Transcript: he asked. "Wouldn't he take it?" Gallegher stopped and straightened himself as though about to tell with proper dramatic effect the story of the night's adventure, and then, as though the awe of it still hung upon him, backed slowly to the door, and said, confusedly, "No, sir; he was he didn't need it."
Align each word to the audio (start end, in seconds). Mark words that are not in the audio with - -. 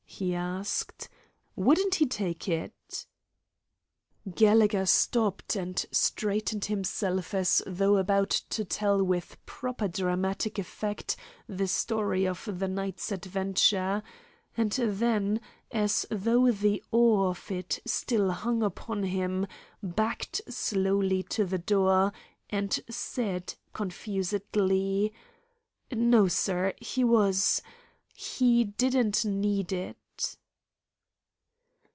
he 0.23 0.35
asked. 0.35 1.09
"Wouldn't 1.55 1.95
he 1.95 2.05
take 2.05 2.47
it?" 2.47 3.07
Gallegher 4.31 4.85
stopped 4.85 5.55
and 5.55 5.83
straightened 5.91 6.65
himself 6.65 7.33
as 7.33 7.63
though 7.65 7.97
about 7.97 8.29
to 8.29 8.63
tell 8.63 9.01
with 9.03 9.43
proper 9.47 9.87
dramatic 9.87 10.59
effect 10.59 11.15
the 11.47 11.65
story 11.67 12.27
of 12.27 12.47
the 12.59 12.67
night's 12.67 13.11
adventure, 13.11 14.03
and 14.55 14.71
then, 14.73 15.41
as 15.71 16.05
though 16.11 16.51
the 16.51 16.83
awe 16.91 17.29
of 17.29 17.49
it 17.49 17.79
still 17.87 18.29
hung 18.31 18.61
upon 18.61 19.03
him, 19.03 19.47
backed 19.81 20.39
slowly 20.47 21.23
to 21.23 21.45
the 21.45 21.57
door, 21.57 22.13
and 22.49 22.79
said, 22.89 23.55
confusedly, 23.73 25.13
"No, 25.91 26.27
sir; 26.27 26.73
he 26.77 27.03
was 27.03 27.63
he 28.13 28.65
didn't 28.65 29.25
need 29.25 29.71
it." 29.71 29.95